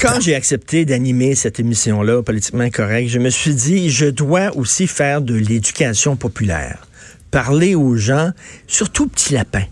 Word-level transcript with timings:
Quand 0.00 0.20
j'ai 0.20 0.34
accepté 0.34 0.84
d'animer 0.84 1.34
cette 1.34 1.60
émission-là, 1.60 2.22
Politiquement 2.22 2.70
correct, 2.70 3.08
je 3.08 3.18
me 3.18 3.28
suis 3.28 3.54
dit, 3.54 3.90
je 3.90 4.06
dois 4.06 4.56
aussi 4.56 4.86
faire 4.86 5.20
de 5.20 5.34
l'éducation 5.34 6.16
populaire. 6.16 6.86
Parler 7.30 7.74
aux 7.74 7.96
gens, 7.96 8.30
surtout 8.66 9.08
petits 9.08 9.34
lapins 9.34 9.66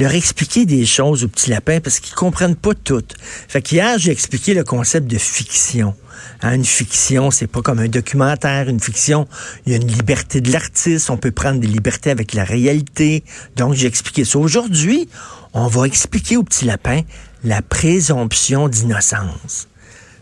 leur 0.00 0.14
expliquer 0.14 0.64
des 0.64 0.86
choses 0.86 1.24
aux 1.24 1.28
petits 1.28 1.50
lapins 1.50 1.78
parce 1.80 2.00
qu'ils 2.00 2.14
comprennent 2.14 2.56
pas 2.56 2.72
tout. 2.72 3.04
Fait 3.48 3.60
qu'hier, 3.60 3.98
j'ai 3.98 4.10
expliqué 4.10 4.54
le 4.54 4.64
concept 4.64 5.06
de 5.06 5.18
fiction. 5.18 5.94
Hein, 6.40 6.54
une 6.54 6.64
fiction, 6.64 7.30
c'est 7.30 7.46
pas 7.46 7.60
comme 7.60 7.80
un 7.80 7.88
documentaire. 7.88 8.70
Une 8.70 8.80
fiction, 8.80 9.28
il 9.66 9.72
y 9.72 9.74
a 9.74 9.78
une 9.78 9.88
liberté 9.88 10.40
de 10.40 10.50
l'artiste. 10.50 11.10
On 11.10 11.18
peut 11.18 11.32
prendre 11.32 11.60
des 11.60 11.66
libertés 11.66 12.10
avec 12.10 12.32
la 12.32 12.44
réalité. 12.44 13.24
Donc, 13.56 13.74
j'ai 13.74 13.86
expliqué 13.86 14.24
ça. 14.24 14.38
Aujourd'hui, 14.38 15.06
on 15.52 15.66
va 15.66 15.84
expliquer 15.86 16.38
aux 16.38 16.44
petits 16.44 16.64
lapins 16.64 17.02
la 17.44 17.62
présomption 17.62 18.68
d'innocence. 18.68 19.68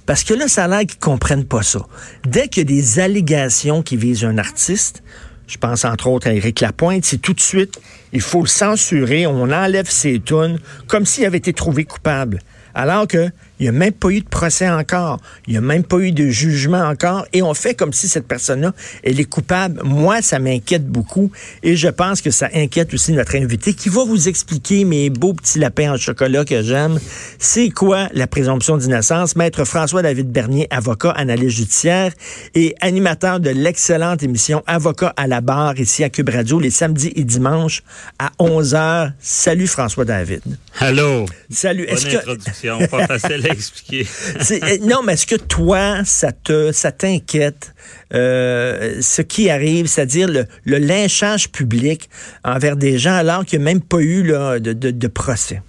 Parce 0.06 0.24
que 0.24 0.34
là, 0.34 0.48
ça 0.48 0.64
a 0.64 0.68
l'air 0.68 0.80
qu'ils 0.80 0.98
comprennent 0.98 1.44
pas 1.44 1.62
ça. 1.62 1.80
Dès 2.26 2.48
qu'il 2.48 2.62
y 2.70 2.72
a 2.72 2.80
des 2.80 2.98
allégations 2.98 3.82
qui 3.82 3.96
visent 3.96 4.24
un 4.24 4.38
artiste, 4.38 5.02
je 5.46 5.58
pense 5.58 5.84
entre 5.84 6.08
autres 6.08 6.28
à 6.28 6.32
Éric 6.32 6.60
Lapointe, 6.60 7.04
c'est 7.04 7.18
tout 7.18 7.34
de 7.34 7.40
suite, 7.40 7.80
il 8.12 8.20
faut 8.20 8.40
le 8.40 8.48
censurer, 8.48 9.26
on 9.26 9.50
enlève 9.50 9.90
ses 9.90 10.20
tunes, 10.20 10.58
comme 10.86 11.04
s'il 11.04 11.24
avait 11.24 11.38
été 11.38 11.52
trouvé 11.52 11.84
coupable. 11.84 12.38
Alors 12.74 13.06
que 13.06 13.30
il 13.58 13.64
n'y 13.64 13.68
a 13.68 13.72
même 13.72 13.92
pas 13.92 14.10
eu 14.10 14.20
de 14.20 14.28
procès 14.28 14.68
encore. 14.68 15.20
Il 15.46 15.52
n'y 15.52 15.58
a 15.58 15.60
même 15.60 15.84
pas 15.84 15.98
eu 15.98 16.12
de 16.12 16.28
jugement 16.28 16.82
encore. 16.82 17.26
Et 17.32 17.42
on 17.42 17.54
fait 17.54 17.74
comme 17.74 17.92
si 17.92 18.08
cette 18.08 18.26
personne-là, 18.26 18.72
elle 19.02 19.18
est 19.18 19.24
coupable. 19.24 19.80
Moi, 19.84 20.22
ça 20.22 20.38
m'inquiète 20.38 20.86
beaucoup. 20.86 21.30
Et 21.62 21.76
je 21.76 21.88
pense 21.88 22.20
que 22.20 22.30
ça 22.30 22.48
inquiète 22.54 22.94
aussi 22.94 23.12
notre 23.12 23.36
invité 23.36 23.74
qui 23.74 23.88
va 23.88 24.04
vous 24.04 24.28
expliquer, 24.28 24.84
mes 24.84 25.10
beaux 25.10 25.34
petits 25.34 25.58
lapins 25.58 25.92
en 25.92 25.96
chocolat 25.96 26.44
que 26.44 26.62
j'aime, 26.62 26.98
c'est 27.38 27.70
quoi 27.70 28.08
la 28.12 28.26
présomption 28.26 28.76
d'innocence? 28.76 29.36
Maître 29.36 29.64
François-David 29.64 30.30
Bernier, 30.30 30.66
avocat, 30.70 31.10
analyste 31.10 31.56
judiciaire 31.56 32.12
et 32.54 32.74
animateur 32.80 33.40
de 33.40 33.50
l'excellente 33.50 34.22
émission 34.22 34.62
Avocat 34.66 35.12
à 35.16 35.26
la 35.26 35.40
barre 35.40 35.78
ici 35.78 36.04
à 36.04 36.10
Cube 36.10 36.28
Radio 36.28 36.60
les 36.60 36.70
samedis 36.70 37.12
et 37.16 37.24
dimanches 37.24 37.82
à 38.18 38.30
11h. 38.38 39.12
Salut 39.20 39.66
François-David. 39.66 40.42
Allô? 40.78 41.26
Salut. 41.50 41.86
Bonne 41.86 42.16
introduction, 42.16 42.78
pas 42.86 43.06
facile 43.18 43.47
expliquer. 43.52 44.06
Euh, 44.50 44.78
non, 44.82 45.02
mais 45.04 45.14
est-ce 45.14 45.26
que 45.26 45.36
toi, 45.36 46.04
ça 46.04 46.32
te, 46.32 46.72
ça 46.72 46.92
t'inquiète 46.92 47.74
euh, 48.14 49.00
ce 49.00 49.22
qui 49.22 49.50
arrive, 49.50 49.86
c'est-à-dire 49.86 50.28
le, 50.28 50.46
lynchage 50.64 51.50
public 51.50 52.08
envers 52.44 52.76
des 52.76 52.98
gens 52.98 53.14
alors 53.14 53.44
qu'il 53.44 53.58
n'y 53.58 53.64
a 53.64 53.66
même 53.66 53.80
pas 53.80 53.98
eu 53.98 54.22
là, 54.22 54.58
de, 54.58 54.72
de, 54.72 55.08
procès? 55.08 55.62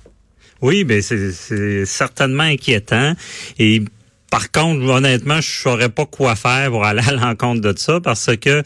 Oui, 0.61 0.85
mais 0.85 1.01
c'est 1.01 1.85
certainement 1.85 2.43
inquiétant. 2.43 3.13
Et 3.57 3.83
par 4.29 4.51
contre, 4.51 4.85
honnêtement, 4.85 5.41
je 5.41 5.49
saurais 5.49 5.89
pas 5.89 6.05
quoi 6.05 6.35
faire 6.35 6.69
pour 6.69 6.85
aller 6.85 7.01
à 7.07 7.13
l'encontre 7.13 7.61
de 7.61 7.77
ça 7.77 7.99
parce 7.99 8.35
que 8.37 8.63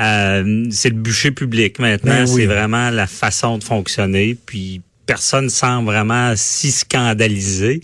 euh, 0.00 0.64
c'est 0.70 0.88
le 0.88 0.96
bûcher 0.96 1.30
public 1.30 1.78
maintenant. 1.78 2.24
Ben 2.24 2.26
c'est 2.26 2.46
vraiment 2.46 2.90
la 2.90 3.06
façon 3.06 3.58
de 3.58 3.64
fonctionner. 3.64 4.36
Puis 4.46 4.80
personne 5.06 5.50
semble 5.50 5.86
vraiment 5.86 6.32
si 6.36 6.70
scandalisé. 6.70 7.80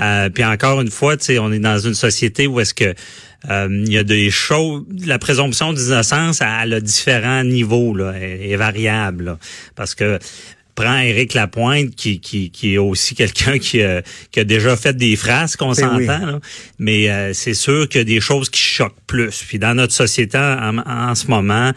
Euh, 0.00 0.30
puis 0.30 0.44
encore 0.44 0.80
une 0.80 0.90
fois, 0.90 1.16
on 1.40 1.52
est 1.52 1.58
dans 1.58 1.78
une 1.78 1.94
société 1.94 2.46
où 2.46 2.60
est-ce 2.60 2.74
que 2.74 2.94
euh, 3.48 3.68
il 3.70 3.92
y 3.92 3.98
a 3.98 4.04
des 4.04 4.30
choses, 4.30 4.84
la 5.06 5.18
présomption 5.18 5.72
d'innocence, 5.72 6.40
elle 6.40 6.74
a 6.74 6.80
différents 6.80 7.44
niveaux, 7.44 7.94
là, 7.94 8.12
est, 8.12 8.56
variable, 8.56 9.38
parce 9.76 9.94
que 9.94 10.18
prend 10.74 10.98
Éric 10.98 11.34
Lapointe, 11.34 11.94
qui, 11.94 12.20
qui, 12.20 12.50
qui 12.50 12.74
est 12.74 12.78
aussi 12.78 13.14
quelqu'un 13.16 13.58
qui, 13.58 13.82
a, 13.82 14.02
qui 14.30 14.40
a 14.40 14.44
déjà 14.44 14.76
fait 14.76 14.96
des 14.96 15.16
phrases, 15.16 15.56
qu'on 15.56 15.72
ben 15.72 15.74
s'entend, 15.74 16.40
mais 16.78 17.10
euh, 17.10 17.32
c'est 17.32 17.54
sûr 17.54 17.88
qu'il 17.88 18.00
y 18.00 18.02
a 18.02 18.04
des 18.04 18.20
choses 18.20 18.50
qui 18.50 18.60
choquent 18.60 18.94
plus. 19.06 19.44
Puis 19.46 19.58
dans 19.58 19.74
notre 19.74 19.94
société 19.94 20.38
en, 20.38 20.78
en 20.78 21.14
ce 21.14 21.26
moment, 21.28 21.72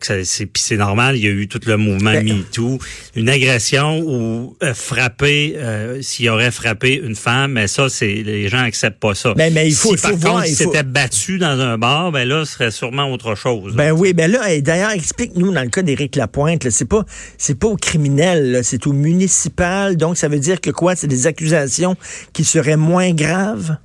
c'est 0.00 0.76
normal, 0.76 1.16
il 1.16 1.24
y 1.24 1.26
a 1.26 1.30
eu 1.30 1.48
tout 1.48 1.60
le 1.66 1.76
mouvement 1.76 2.12
ben, 2.12 2.24
MeToo. 2.24 2.78
Une 3.16 3.28
agression 3.28 4.00
ou 4.00 4.56
euh, 4.62 4.74
frapper, 4.74 5.54
euh, 5.56 6.02
s'il 6.02 6.28
aurait 6.28 6.50
frappé 6.50 7.00
une 7.02 7.16
femme, 7.16 7.52
mais 7.52 7.68
ça, 7.68 7.88
c'est 7.88 8.06
les 8.06 8.48
gens 8.48 8.60
acceptent 8.60 9.00
pas 9.00 9.14
ça. 9.14 9.34
Ben, 9.34 9.52
mais 9.52 9.68
il 9.68 9.74
faut, 9.74 9.96
si, 9.96 10.02
par 10.02 10.12
contre, 10.12 10.46
il 10.46 10.54
s'était 10.54 10.82
battu 10.82 11.38
dans 11.38 11.58
un 11.60 11.78
bar, 11.78 12.12
ben 12.12 12.26
là, 12.26 12.44
ce 12.44 12.52
serait 12.52 12.70
sûrement 12.70 13.10
autre 13.12 13.34
chose. 13.34 13.74
Ben 13.74 13.92
oui, 13.92 14.12
ben 14.12 14.30
là, 14.30 14.60
d'ailleurs, 14.60 14.92
explique-nous 14.92 15.52
dans 15.52 15.62
le 15.62 15.68
cas 15.70 15.82
d'Éric 15.82 16.16
Lapointe, 16.16 16.68
c'est 16.70 16.88
pas, 16.88 17.04
c'est 17.38 17.58
pas 17.58 17.68
au 17.68 17.76
criminel, 17.76 18.60
c'est 18.62 18.86
au 18.86 18.92
municipal. 18.92 19.96
Donc, 19.96 20.16
ça 20.16 20.28
veut 20.28 20.38
dire 20.38 20.60
que 20.60 20.70
quoi? 20.70 20.96
C'est 20.96 21.06
des 21.06 21.26
accusations 21.26 21.96
qui 22.32 22.44
seraient 22.44 22.76
moins 22.76 23.12
graves? 23.12 23.76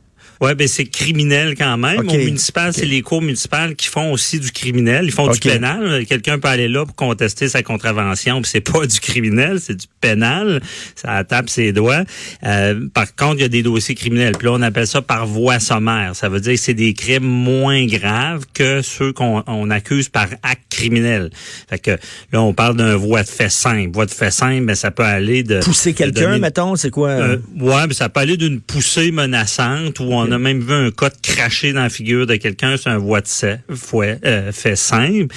Ouais, 0.41 0.55
ben 0.55 0.67
c'est 0.67 0.85
criminel 0.85 1.55
quand 1.57 1.77
même. 1.77 1.99
Au 1.99 2.03
municipal, 2.25 2.73
c'est 2.73 2.85
les 2.85 3.01
cours 3.01 3.21
municipales 3.21 3.75
qui 3.75 3.87
font 3.87 4.11
aussi 4.11 4.39
du 4.39 4.51
criminel. 4.51 5.05
Ils 5.05 5.11
font 5.11 5.27
du 5.27 5.39
pénal. 5.53 6.05
Quelqu'un 6.05 6.39
peut 6.39 6.47
aller 6.47 6.67
là 6.67 6.85
pour 6.85 6.95
contester 6.95 7.47
sa 7.49 7.63
contravention, 7.63 8.41
puis 8.41 8.51
c'est 8.51 8.61
pas 8.61 8.85
du 8.85 8.99
criminel, 8.99 9.59
c'est 9.61 9.75
du 9.75 9.85
pénal. 10.01 10.61
Ça 10.95 11.23
tape 11.23 11.49
ses 11.49 11.71
doigts. 11.73 12.03
Euh, 12.43 12.87
par 12.93 13.15
contre, 13.15 13.35
il 13.35 13.41
y 13.41 13.45
a 13.45 13.49
des 13.49 13.63
dossiers 13.63 13.95
criminels. 13.95 14.33
Puis 14.37 14.45
là, 14.47 14.53
on 14.53 14.61
appelle 14.61 14.87
ça 14.87 15.01
par 15.01 15.25
voie 15.25 15.59
sommaire. 15.59 16.15
Ça 16.15 16.29
veut 16.29 16.39
dire 16.39 16.53
que 16.53 16.59
c'est 16.59 16.73
des 16.73 16.93
crimes 16.93 17.23
moins 17.23 17.85
graves 17.85 18.45
que 18.53 18.81
ceux 18.81 19.13
qu'on 19.13 19.69
accuse 19.69 20.09
par 20.09 20.27
acte 20.43 20.63
criminel. 20.69 21.29
Fait 21.69 21.79
que 21.79 21.91
là, 22.31 22.41
on 22.41 22.53
parle 22.53 22.75
d'un 22.75 22.95
voie 22.95 23.23
de 23.23 23.27
fait 23.27 23.49
simple. 23.49 23.91
Voie 23.93 24.05
de 24.05 24.11
fait 24.11 24.31
simple, 24.31 24.61
mais 24.61 24.75
ça 24.75 24.91
peut 24.91 25.03
aller 25.03 25.43
de 25.43 25.59
pousser 25.61 25.93
quelqu'un, 25.93 26.37
mettons, 26.39 26.75
c'est 26.75 26.89
quoi? 26.91 27.09
Euh, 27.09 27.37
Ouais, 27.59 27.87
mais 27.87 27.93
ça 27.93 28.09
peut 28.09 28.19
aller 28.19 28.37
d'une 28.37 28.59
poussée 28.59 29.11
menaçante 29.11 29.99
où 29.99 30.03
on 30.11 30.24
a 30.31 30.39
même 30.39 30.61
vu 30.61 30.73
un 30.73 30.91
cas 30.91 31.09
de 31.09 31.15
cracher 31.21 31.73
dans 31.73 31.81
la 31.81 31.89
figure 31.89 32.25
de 32.25 32.35
quelqu'un 32.35 32.77
sur 32.77 32.91
un 32.91 32.97
voie 32.97 33.21
de 33.21 33.27
fait, 33.27 33.59
euh, 34.25 34.51
fait 34.51 34.75
simple 34.75 35.33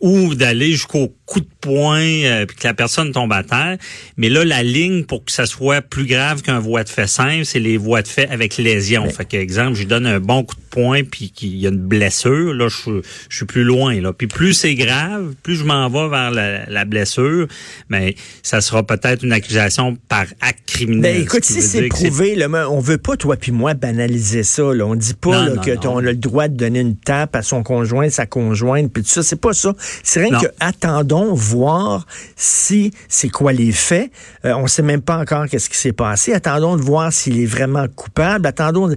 ou 0.00 0.34
d'aller 0.34 0.72
jusqu'au 0.72 1.12
coup 1.26 1.40
de 1.40 1.48
poing 1.60 2.00
euh, 2.00 2.46
puis 2.46 2.56
que 2.56 2.66
la 2.66 2.74
personne 2.74 3.12
tombe 3.12 3.32
à 3.32 3.42
terre. 3.42 3.78
Mais 4.16 4.28
là, 4.28 4.44
la 4.44 4.62
ligne 4.62 5.04
pour 5.04 5.24
que 5.24 5.32
ça 5.32 5.46
soit 5.46 5.82
plus 5.82 6.06
grave 6.06 6.42
qu'un 6.42 6.60
voie 6.60 6.84
de 6.84 6.88
fait 6.88 7.08
simple, 7.08 7.44
c'est 7.44 7.58
les 7.58 7.76
voies 7.76 8.02
de 8.02 8.08
fait 8.08 8.28
avec 8.28 8.56
lésion. 8.56 9.08
Fait 9.10 9.24
qu'exemple, 9.24 9.74
je 9.74 9.84
donne 9.84 10.06
un 10.06 10.20
bon 10.20 10.44
coup 10.44 10.54
de 10.54 10.67
poing 10.78 11.02
puis 11.02 11.30
qu'il 11.30 11.56
y 11.56 11.66
a 11.66 11.70
une 11.70 11.76
blessure, 11.76 12.54
là, 12.54 12.68
je, 12.68 13.00
je, 13.28 13.36
suis 13.36 13.46
plus 13.46 13.64
loin. 13.64 14.00
Là. 14.00 14.12
Puis 14.12 14.28
plus 14.28 14.54
c'est 14.54 14.74
grave, 14.74 15.34
plus 15.42 15.56
je 15.56 15.64
m'en 15.64 15.88
vais 15.88 16.08
vers 16.08 16.30
la, 16.30 16.84
blessure, 16.84 17.48
mais 17.88 18.14
ça 18.42 18.60
sera 18.60 18.82
peut-être 18.82 19.24
une 19.24 19.32
accusation 19.32 19.96
par 20.08 20.26
acte 20.40 20.60
criminel. 20.66 21.16
Ben, 21.16 21.22
écoute, 21.22 21.44
si 21.44 21.60
c'est 21.60 21.88
prouvé, 21.88 22.34
là, 22.34 22.48
on 22.70 22.80
veut 22.80 22.98
pas, 22.98 23.16
toi 23.16 23.36
puis 23.36 23.52
moi, 23.52 23.74
banaliser 23.74 24.42
ça. 24.42 24.62
Là. 24.72 24.86
On 24.86 24.94
dit 24.94 25.14
pas 25.14 25.48
là, 25.48 25.56
que 25.56 25.86
on 25.86 25.98
a 25.98 26.02
le 26.02 26.14
droit 26.14 26.48
de 26.48 26.56
donner 26.56 26.80
une 26.80 26.96
tape 26.96 27.34
à 27.34 27.42
son 27.42 27.62
conjoint, 27.62 28.08
sa 28.10 28.26
conjointe, 28.26 28.92
puis 28.92 29.02
tout 29.02 29.08
ça. 29.08 29.22
C'est 29.22 29.40
pas 29.40 29.52
ça. 29.52 29.74
C'est 30.02 30.20
rien 30.20 30.38
que 30.38 30.46
attendons 30.60 31.34
voir 31.34 32.06
si 32.36 32.92
c'est 33.08 33.28
quoi 33.28 33.52
les 33.52 33.72
faits. 33.72 34.10
Euh, 34.44 34.54
on 34.54 34.66
sait 34.66 34.82
même 34.82 35.02
pas 35.02 35.18
encore 35.18 35.46
qu'est-ce 35.48 35.68
qui 35.68 35.76
s'est 35.76 35.92
passé. 35.92 36.32
Attendons 36.32 36.76
de 36.76 36.82
voir 36.82 37.12
s'il 37.12 37.40
est 37.40 37.46
vraiment 37.46 37.86
coupable. 37.94 38.46
Attendons, 38.46 38.94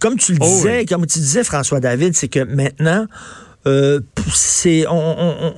comme 0.00 0.16
tu 0.16 0.32
le 0.32 0.38
oh 0.40 0.44
disais, 0.44 0.84
comme 0.86 1.06
tu 1.06 1.18
disais 1.24 1.44
François 1.44 1.80
David, 1.80 2.14
c'est 2.14 2.28
que 2.28 2.40
maintenant, 2.40 3.06
euh, 3.66 4.00
c'est 4.32 4.86
on, 4.88 5.54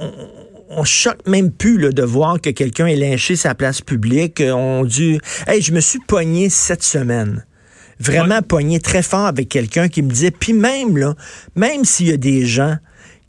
on, 0.71 0.84
choque 0.84 1.27
même 1.27 1.50
plus 1.50 1.78
de 1.93 2.03
voir 2.03 2.41
que 2.41 2.50
quelqu'un 2.50 2.87
est 2.87 2.97
lynché 2.97 3.37
sa 3.37 3.54
place 3.54 3.81
publique. 3.81 4.41
Euh, 4.41 4.53
on 4.53 4.84
dit, 4.84 5.19
hey, 5.47 5.60
je 5.60 5.72
me 5.72 5.81
suis 5.81 6.00
pogné 6.06 6.49
cette 6.49 6.82
semaine 6.82 7.44
vraiment 7.99 8.43
pogné 8.43 8.81
très 8.81 9.03
fort 9.03 9.26
avec 9.26 9.49
quelqu'un 9.49 9.88
qui 9.88 10.03
me 10.03 10.10
disait, 10.10 10.31
puis 10.31 10.53
même 10.53 10.97
là, 10.97 11.15
même 11.55 11.84
s'il 11.84 12.09
y 12.09 12.12
a 12.12 12.16
des 12.16 12.44
gens 12.44 12.76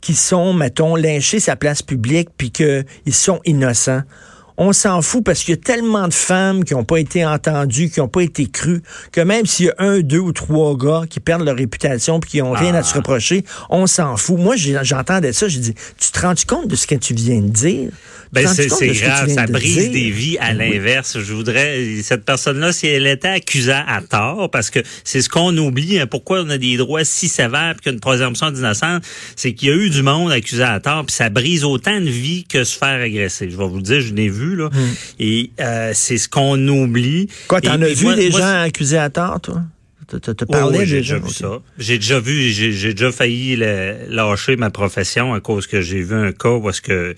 qui 0.00 0.14
sont, 0.14 0.52
mettons, 0.52 0.94
lynchés 0.94 1.40
sa 1.40 1.56
place 1.56 1.82
publique 1.82 2.28
puis 2.36 2.50
qu'ils 2.50 2.84
sont 3.10 3.40
innocents. 3.44 4.02
On 4.60 4.72
s'en 4.72 5.02
fout 5.02 5.24
parce 5.24 5.44
qu'il 5.44 5.54
y 5.54 5.58
a 5.58 5.60
tellement 5.60 6.08
de 6.08 6.12
femmes 6.12 6.64
qui 6.64 6.74
n'ont 6.74 6.82
pas 6.82 6.98
été 6.98 7.24
entendues, 7.24 7.90
qui 7.90 8.00
n'ont 8.00 8.08
pas 8.08 8.22
été 8.22 8.46
crues, 8.46 8.82
que 9.12 9.20
même 9.20 9.46
s'il 9.46 9.66
y 9.66 9.68
a 9.70 9.74
un, 9.78 10.00
deux 10.00 10.18
ou 10.18 10.32
trois 10.32 10.76
gars 10.76 11.02
qui 11.08 11.20
perdent 11.20 11.44
leur 11.44 11.56
réputation 11.56 12.18
puis 12.18 12.32
qui 12.32 12.38
n'ont 12.42 12.52
rien 12.52 12.74
à 12.74 12.82
se 12.82 12.92
ah. 12.94 12.98
reprocher, 12.98 13.44
on 13.70 13.86
s'en 13.86 14.16
fout. 14.16 14.36
Moi, 14.36 14.56
j'entendais 14.56 15.32
ça, 15.32 15.46
j'ai 15.46 15.60
dit, 15.60 15.74
tu 15.96 16.10
te 16.10 16.20
rends 16.20 16.34
compte 16.46 16.66
de 16.66 16.74
ce 16.74 16.88
que 16.88 16.96
tu 16.96 17.14
viens 17.14 17.40
de 17.40 17.48
dire? 17.48 17.90
Ben 18.32 18.46
c'est 18.46 18.66
grave, 18.66 19.28
ça 19.30 19.46
brise 19.46 19.90
des 19.90 20.10
vies 20.10 20.36
à 20.38 20.52
ben 20.52 20.70
l'inverse. 20.70 21.18
Je 21.18 21.32
voudrais 21.32 22.02
cette 22.02 22.24
personne-là, 22.24 22.72
si 22.72 22.86
elle 22.86 23.06
était 23.06 23.28
accusée 23.28 23.72
à 23.72 24.02
tort, 24.02 24.50
parce 24.50 24.70
que 24.70 24.80
c'est 25.04 25.22
ce 25.22 25.28
qu'on 25.28 25.56
oublie. 25.56 25.98
Hein, 25.98 26.06
pourquoi 26.06 26.42
on 26.42 26.50
a 26.50 26.58
des 26.58 26.76
droits 26.76 27.04
si 27.04 27.28
sévères 27.28 27.74
puis 27.80 27.90
qu'une 27.90 28.00
présomption 28.00 28.50
d'innocence, 28.50 29.02
c'est 29.36 29.54
qu'il 29.54 29.68
y 29.68 29.72
a 29.72 29.74
eu 29.76 29.90
du 29.90 30.02
monde 30.02 30.30
accusé 30.30 30.62
à 30.62 30.78
tort, 30.80 31.06
puis 31.06 31.14
ça 31.14 31.30
brise 31.30 31.64
autant 31.64 32.00
de 32.00 32.08
vies 32.08 32.44
que 32.44 32.64
se 32.64 32.76
faire 32.76 33.00
agresser. 33.00 33.48
Je 33.50 33.56
vais 33.56 33.66
vous 33.66 33.76
le 33.76 33.82
dire, 33.82 34.00
je 34.00 34.12
l'ai 34.12 34.28
vu 34.28 34.47
là, 34.56 34.68
hmm. 34.68 34.94
et 35.20 35.50
euh, 35.60 35.92
c'est 35.94 36.18
ce 36.18 36.28
qu'on 36.28 36.66
oublie. 36.68 37.28
Quoi, 37.48 37.60
t'en 37.60 37.80
as 37.80 37.88
vu 37.88 38.14
des 38.14 38.30
gens 38.30 38.62
accusés 38.62 38.98
à 38.98 39.10
tort, 39.10 39.40
toi? 39.40 39.62
T'as 40.06 40.46
parlé 40.46 40.86
j'ai 40.86 40.98
déjà 40.98 41.18
vu 41.18 41.30
ça. 41.30 41.60
J'ai 41.78 41.98
déjà 41.98 42.18
vu, 42.18 42.50
j'ai 42.50 42.94
déjà 42.94 43.12
failli 43.12 43.56
lâcher 43.56 44.56
ma 44.56 44.70
profession 44.70 45.34
à 45.34 45.40
cause 45.40 45.66
que 45.66 45.82
j'ai 45.82 46.00
vu 46.00 46.14
un 46.14 46.32
cas 46.32 46.52
où 46.52 46.70
est-ce 46.70 46.80
que 46.80 47.14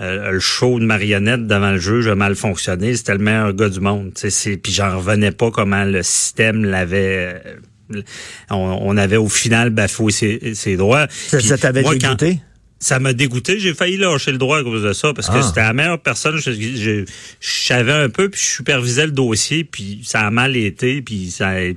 euh, 0.00 0.30
le 0.30 0.40
show 0.40 0.78
de 0.78 0.84
marionnette 0.84 1.46
devant 1.46 1.72
le 1.72 1.78
juge 1.78 2.06
a 2.06 2.14
mal 2.14 2.34
fonctionné. 2.34 2.96
C'était 2.96 3.12
le 3.12 3.18
meilleur 3.18 3.52
gars 3.52 3.68
du 3.68 3.80
monde. 3.80 4.12
Puis 4.14 4.72
j'en 4.72 4.96
revenais 4.96 5.32
pas 5.32 5.50
comment 5.50 5.84
le 5.84 6.02
système 6.02 6.64
l'avait... 6.64 7.42
Euh, 7.92 8.02
on, 8.50 8.96
avait 8.96 9.16
au 9.16 9.28
final 9.28 9.70
bafoué 9.70 10.12
ses, 10.12 10.54
ses 10.54 10.76
droits. 10.76 11.08
Ça, 11.10 11.40
ça 11.40 11.58
t'avait 11.58 11.82
dégoûté? 11.82 12.38
Ça 12.80 12.98
m'a 12.98 13.12
dégoûté. 13.12 13.60
J'ai 13.60 13.74
failli 13.74 13.98
lâcher 13.98 14.32
le 14.32 14.38
droit 14.38 14.58
à 14.58 14.62
cause 14.64 14.82
de 14.82 14.94
ça 14.94 15.12
parce 15.12 15.28
que 15.28 15.36
ah. 15.36 15.42
c'était 15.42 15.60
la 15.60 15.74
meilleure 15.74 16.00
personne. 16.00 16.38
Je, 16.38 16.50
je, 16.50 17.04
savais 17.40 17.92
un 17.92 18.08
peu, 18.08 18.30
puis 18.30 18.40
je 18.40 18.46
supervisais 18.46 19.04
le 19.04 19.12
dossier, 19.12 19.64
puis 19.64 20.00
ça 20.02 20.20
a 20.20 20.30
mal 20.30 20.56
été, 20.56 21.02
puis 21.02 21.30
ça. 21.30 21.62
Et, 21.62 21.74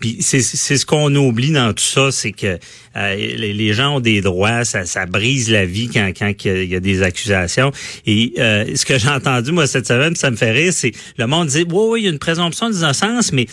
puis 0.00 0.18
c'est 0.20 0.40
ce 0.40 0.86
qu'on 0.86 1.14
oublie 1.14 1.52
dans 1.52 1.72
tout 1.74 1.84
ça, 1.84 2.10
c'est 2.10 2.32
que 2.32 2.58
euh, 2.96 3.14
les, 3.14 3.72
gens 3.74 3.96
ont 3.96 4.00
des 4.00 4.22
droits, 4.22 4.64
ça, 4.64 4.86
ça 4.86 5.04
brise 5.04 5.50
la 5.50 5.66
vie 5.66 5.90
quand 5.92 6.10
quand 6.18 6.32
il 6.44 6.64
y, 6.64 6.74
a 6.74 6.80
des 6.80 7.02
accusations. 7.02 7.70
Et 8.06 8.32
euh, 8.38 8.74
ce 8.74 8.86
que 8.86 8.98
j'ai 8.98 9.08
entendu 9.08 9.52
moi 9.52 9.66
cette 9.66 9.86
semaine, 9.86 10.16
ça 10.16 10.30
me 10.30 10.36
fait 10.36 10.52
rire, 10.52 10.72
c'est 10.72 10.92
le 11.18 11.26
monde 11.26 11.48
dit, 11.48 11.66
oui, 11.68 11.84
oui, 11.88 12.00
il 12.00 12.04
y 12.04 12.08
a 12.08 12.10
une 12.10 12.18
présomption 12.18 12.70
d'innocence, 12.70 13.32
mais 13.32 13.46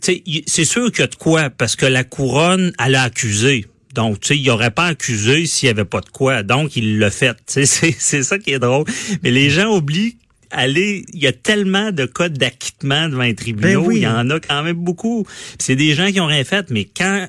c'est 0.00 0.64
sûr 0.64 0.90
qu'il 0.90 1.00
y 1.00 1.04
a 1.04 1.06
de 1.06 1.14
quoi 1.14 1.50
parce 1.50 1.76
que 1.76 1.86
la 1.86 2.02
couronne, 2.02 2.72
elle 2.84 2.96
a 2.96 3.04
accusé. 3.04 3.66
Donc, 3.94 4.20
tu 4.20 4.28
sais, 4.28 4.38
il 4.38 4.46
n'aurait 4.46 4.70
pas 4.70 4.86
accusé 4.86 5.46
s'il 5.46 5.66
n'y 5.66 5.70
avait 5.70 5.84
pas 5.84 6.00
de 6.00 6.08
quoi. 6.08 6.42
Donc, 6.42 6.76
il 6.76 6.98
l'a 6.98 7.10
fait. 7.10 7.36
C'est, 7.46 7.66
c'est 7.66 8.22
ça 8.22 8.38
qui 8.38 8.52
est 8.52 8.58
drôle. 8.58 8.84
Mais 9.22 9.30
les 9.30 9.50
gens 9.50 9.74
oublient 9.76 10.16
aller, 10.50 11.04
il 11.12 11.22
y 11.22 11.26
a 11.26 11.32
tellement 11.32 11.92
de 11.92 12.06
cas 12.06 12.28
d'acquittement 12.28 13.08
devant 13.08 13.22
les 13.22 13.34
tribunaux, 13.34 13.86
ben 13.86 13.96
il 13.96 14.02
y 14.02 14.06
en 14.06 14.28
a 14.30 14.40
quand 14.40 14.62
même 14.62 14.76
beaucoup. 14.76 15.26
C'est 15.58 15.76
des 15.76 15.94
gens 15.94 16.10
qui 16.10 16.20
ont 16.20 16.26
rien 16.26 16.44
fait, 16.44 16.70
mais 16.70 16.84
quand 16.84 17.28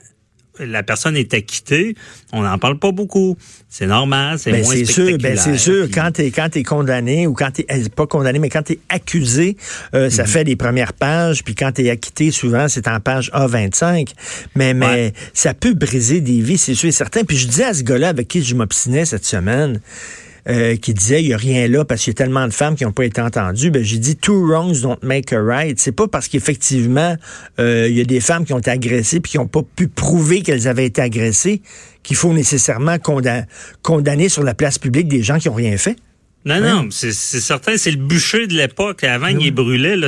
la 0.60 0.84
personne 0.84 1.16
est 1.16 1.34
acquittée, 1.34 1.96
on 2.34 2.42
n'en 2.42 2.58
parle 2.58 2.78
pas 2.78 2.92
beaucoup. 2.92 3.38
C'est 3.70 3.88
normal, 3.88 4.38
c'est 4.38 4.52
ben, 4.52 4.64
moins 4.64 4.76
c'est 4.76 4.86
sûr, 4.86 5.18
ben 5.18 5.38
c'est 5.38 5.58
sûr. 5.58 5.88
Quand 5.94 6.12
t'es 6.12 6.32
quand 6.32 6.56
es 6.56 6.64
condamné 6.64 7.26
ou 7.28 7.34
quand 7.34 7.52
t'es 7.52 7.66
eh, 7.70 7.90
pas 7.90 8.06
condamné, 8.06 8.40
mais 8.40 8.50
quand 8.50 8.64
t'es 8.64 8.80
accusé, 8.90 9.56
euh, 9.96 10.10
ça 10.10 10.24
mhm. 10.24 10.30
fait 10.30 10.44
les 10.44 10.56
premières 10.56 10.94
pages. 10.94 11.44
Puis 11.44 11.56
quand 11.56 11.72
t'es 11.72 11.90
acquitté, 11.90 12.32
souvent 12.32 12.68
c'est 12.68 12.88
en 12.88 13.00
page 13.00 13.32
A25. 13.32 14.10
Mais 14.56 14.74
mais 14.74 15.14
ça 15.34 15.54
peut 15.54 15.74
briser 15.74 16.22
des 16.22 16.42
vies, 16.42 16.58
c'est 16.58 16.76
sûr 16.76 16.90
et 16.90 16.94
certain. 16.94 17.24
Puis 17.24 17.38
je 17.38 17.48
disais 17.48 17.66
à 17.66 17.74
ce 17.74 17.84
gars-là 17.84 18.10
avec 18.10 18.28
qui 18.28 18.44
je 18.44 18.56
m'obstinais 18.56 19.06
cette 19.06 19.26
semaine. 19.26 19.80
Euh, 20.50 20.76
qui 20.76 20.96
disait 20.96 21.22
il 21.22 21.28
y 21.28 21.34
a 21.36 21.38
rien 21.38 21.68
là 21.68 21.86
parce 21.86 22.02
qu'il 22.02 22.10
y 22.10 22.16
a 22.16 22.18
tellement 22.18 22.48
de 22.48 22.52
femmes 22.52 22.76
qui 22.76 22.84
n'ont 22.84 22.92
pas 22.92 23.06
été 23.06 23.22
entendues. 23.22 23.70
Ben 23.70 23.84
j'ai 23.84 24.00
dit 24.00 24.16
two 24.16 24.48
wrongs 24.48 24.82
don't 24.82 24.98
make 25.04 25.32
a 25.34 25.40
right. 25.40 25.80
C'est 25.80 25.92
pas 25.92 26.08
parce 26.08 26.28
qu'effectivement 26.28 27.16
euh, 27.60 27.88
il 27.88 27.96
y 27.96 28.02
a 28.02 28.06
des 28.06 28.20
femmes 28.20 28.44
qui 28.44 28.52
ont 28.54 28.58
été 28.58 28.72
agressées 28.72 29.20
puis 29.20 29.34
qui 29.34 29.38
n'ont 29.38 29.46
pas 29.46 29.62
pu 29.62 29.88
prouver 29.88 30.42
qu'elles 30.42 30.68
avaient 30.68 30.88
été 30.88 31.00
agressées 31.00 31.62
qu'il 32.02 32.16
faut 32.16 32.34
nécessairement 32.34 32.98
condamner 33.84 34.30
sur 34.30 34.42
la 34.42 34.56
place 34.56 34.80
publique 34.80 35.08
des 35.08 35.22
gens 35.22 35.38
qui 35.38 35.48
ont 35.48 35.54
rien 35.54 35.78
fait. 35.78 35.96
Non, 36.46 36.60
non, 36.60 36.88
c'est 36.90 37.12
certain, 37.12 37.78
c'est 37.78 37.92
le 37.92 37.98
bûcher 37.98 38.48
de 38.48 38.54
l'époque. 38.54 39.04
Avant, 39.04 39.28
il 39.28 39.52
brûlait. 39.52 39.96
Là, 39.96 40.08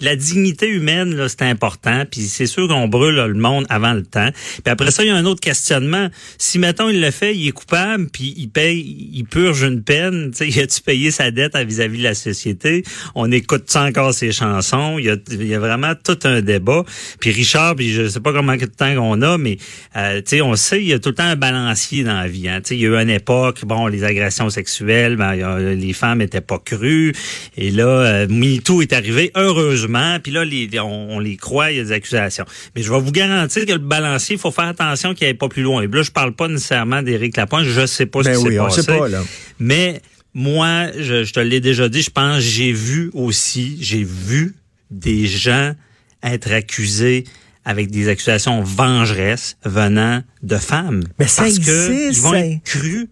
la 0.00 0.16
dignité 0.16 0.68
humaine, 0.68 1.14
là, 1.14 1.28
c'est 1.28 1.42
important. 1.42 2.04
Puis 2.10 2.22
c'est 2.22 2.46
sûr 2.46 2.68
qu'on 2.68 2.88
brûle 2.88 3.14
le 3.14 3.34
monde 3.34 3.66
avant 3.68 3.92
le 3.92 4.02
temps. 4.02 4.30
Puis 4.32 4.72
après 4.72 4.90
ça, 4.90 5.04
il 5.04 5.08
y 5.08 5.10
a 5.10 5.16
un 5.16 5.24
autre 5.24 5.40
questionnement. 5.40 6.08
Si 6.36 6.58
mettons 6.58 6.88
il 6.88 7.00
le 7.00 7.10
fait, 7.10 7.34
il 7.34 7.48
est 7.48 7.52
coupable, 7.52 8.08
puis 8.12 8.34
il 8.36 8.48
paye, 8.48 9.10
il 9.12 9.24
purge 9.24 9.62
une 9.62 9.82
peine. 9.82 10.32
Tu 10.36 10.50
sais, 10.50 10.62
a-tu 10.62 10.80
payé 10.82 11.10
sa 11.10 11.30
dette 11.30 11.56
vis-à-vis 11.56 11.98
de 11.98 12.04
la 12.04 12.14
société? 12.14 12.84
On 13.14 13.30
écoute 13.30 13.74
encore 13.76 14.14
ses 14.14 14.32
chansons 14.32 14.98
Il 14.98 15.06
y 15.06 15.10
a, 15.10 15.16
il 15.30 15.46
y 15.46 15.54
a 15.54 15.58
vraiment 15.58 15.94
tout 15.94 16.18
un 16.24 16.40
débat. 16.40 16.84
Puis 17.20 17.30
Richard, 17.30 17.76
puis 17.76 17.90
je 17.92 18.08
sais 18.08 18.20
pas 18.20 18.32
comment 18.32 18.56
de 18.56 18.64
temps 18.66 18.94
qu'on 18.94 19.22
a, 19.22 19.38
mais 19.38 19.58
euh, 19.96 20.18
tu 20.18 20.36
sais, 20.36 20.40
on 20.40 20.54
sait, 20.56 20.80
il 20.80 20.88
y 20.88 20.92
a 20.92 20.98
tout 20.98 21.10
le 21.10 21.14
temps 21.14 21.24
un 21.24 21.36
balancier 21.36 22.04
dans 22.04 22.14
la 22.14 22.28
vie. 22.28 22.48
Hein. 22.48 22.60
Tu 22.62 22.68
sais, 22.68 22.76
il 22.76 22.80
y 22.80 22.86
a 22.86 22.90
eu 22.90 23.02
une 23.02 23.10
époque, 23.10 23.64
bon, 23.64 23.86
les 23.86 24.04
agressions 24.04 24.50
sexuelles, 24.50 25.16
ben, 25.16 25.34
il 25.34 25.40
y 25.40 25.42
a 25.42 25.67
les 25.74 25.92
femmes 25.92 26.20
étaient 26.20 26.40
pas 26.40 26.58
crues. 26.58 27.12
Et 27.56 27.70
là, 27.70 27.86
euh, 27.86 28.26
MeToo 28.28 28.82
est 28.82 28.92
arrivé, 28.92 29.30
heureusement. 29.34 30.18
Puis 30.22 30.32
là, 30.32 30.44
les, 30.44 30.68
on, 30.80 31.18
les 31.18 31.36
croit, 31.36 31.72
il 31.72 31.78
y 31.78 31.80
a 31.80 31.84
des 31.84 31.92
accusations. 31.92 32.44
Mais 32.74 32.82
je 32.82 32.92
vais 32.92 33.00
vous 33.00 33.12
garantir 33.12 33.66
que 33.66 33.72
le 33.72 33.78
balancier, 33.78 34.36
il 34.36 34.38
faut 34.38 34.50
faire 34.50 34.66
attention 34.68 35.14
qu'il 35.14 35.26
n'y 35.26 35.30
ait 35.30 35.34
pas 35.34 35.48
plus 35.48 35.62
loin. 35.62 35.82
Et 35.82 35.86
là, 35.86 36.02
je 36.02 36.10
parle 36.10 36.34
pas 36.34 36.48
nécessairement 36.48 37.02
d'Éric 37.02 37.36
Lapointe. 37.36 37.64
Je 37.64 37.86
sais 37.86 38.06
pas 38.06 38.22
ce 38.22 38.28
ben 38.28 38.36
qui 38.36 38.42
s'est 38.42 38.56
passé. 38.56 38.82
Sait 38.82 38.98
pas, 38.98 39.08
là. 39.08 39.22
Mais 39.58 40.00
moi, 40.34 40.86
je, 40.96 41.24
je 41.24 41.32
te 41.32 41.40
l'ai 41.40 41.60
déjà 41.60 41.88
dit, 41.88 42.02
je 42.02 42.10
pense, 42.10 42.40
j'ai 42.40 42.72
vu 42.72 43.10
aussi, 43.14 43.78
j'ai 43.80 44.04
vu 44.04 44.54
des 44.90 45.26
gens 45.26 45.74
être 46.22 46.52
accusés 46.52 47.24
avec 47.64 47.90
des 47.90 48.08
accusations 48.08 48.62
vengeresses 48.62 49.56
venant 49.64 50.22
de 50.42 50.56
femmes. 50.56 51.04
Mais 51.18 51.26
ça 51.26 51.42
parce 51.42 51.56
existe, 51.56 51.88
que 51.88 52.10
ils 52.10 52.20
vont 52.20 52.34
être 52.34 52.62
crus 52.64 53.08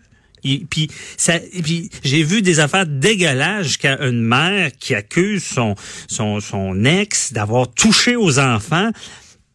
puis, 0.71 0.89
ça, 1.17 1.37
et 1.37 1.63
puis 1.63 1.91
j'ai 2.05 2.23
vu 2.23 2.43
des 2.43 2.61
affaires 2.61 2.87
dégueulasses 2.87 3.67
jusqu'à 3.67 3.99
une 4.07 4.23
mère 4.23 4.71
qui 4.79 4.95
accuse 4.95 5.45
son, 5.45 5.75
son, 6.09 6.41
son 6.41 6.85
ex 6.85 7.33
d'avoir 7.33 7.73
touché 7.73 8.17
aux 8.17 8.39
enfants 8.39 8.91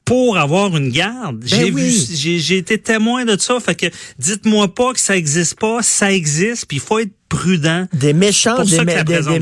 pour 0.05 0.37
avoir 0.37 0.75
une 0.75 0.89
garde. 0.89 1.39
Ben 1.39 1.47
j'ai 1.47 1.71
vu, 1.71 1.89
j'ai 1.89 2.57
été 2.57 2.77
témoin 2.77 3.25
de 3.25 3.39
ça. 3.39 3.59
Fait 3.59 3.75
que 3.75 3.85
dites-moi 4.19 4.73
pas 4.73 4.93
que 4.93 4.99
ça 4.99 5.15
existe 5.15 5.59
pas, 5.59 5.81
ça 5.81 6.11
existe. 6.11 6.65
Puis 6.65 6.77
il 6.77 6.81
faut 6.81 6.99
être 6.99 7.13
prudent. 7.31 7.87
Des 7.93 8.11
méchants, 8.11 8.61
des, 8.63 8.83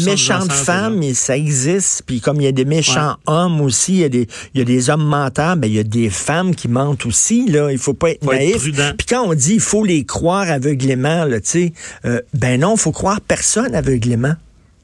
méchantes 0.06 0.52
femmes, 0.52 1.02
ça 1.16 1.36
existe. 1.36 2.04
Puis 2.06 2.22
comme 2.22 2.40
il 2.40 2.44
y 2.44 2.48
a 2.48 2.52
des 2.52 2.66
méchants 2.66 3.16
hommes 3.26 3.62
aussi, 3.62 3.94
il 3.94 4.00
y 4.00 4.04
a 4.04 4.10
des, 4.10 4.28
il 4.54 4.60
y 4.60 4.62
a 4.62 4.66
des 4.66 4.92
hommes 4.92 5.04
menteurs, 5.04 5.56
mais 5.56 5.70
il 5.70 5.74
y 5.74 5.80
a 5.80 5.84
des 5.84 6.12
femmes 6.12 6.54
qui 6.54 6.68
mentent 6.68 7.08
aussi. 7.08 7.48
Là, 7.50 7.72
il 7.72 7.80
faut 7.80 7.96
pas 7.96 8.12
être 8.12 8.24
naïf. 8.24 8.64
Puis 8.64 9.08
quand 9.10 9.24
on 9.28 9.34
dit 9.34 9.56
il 9.56 9.60
faut 9.60 9.84
les 9.84 10.06
croire 10.06 10.50
aveuglément, 10.50 11.26
là, 11.26 11.42
tu 11.42 11.50
sais, 11.50 11.74
euh, 12.06 12.22
ben 12.34 12.60
non, 12.60 12.78
faut 12.78 12.92
croire 12.92 13.22
personne 13.22 13.74
aveuglément. 13.74 14.36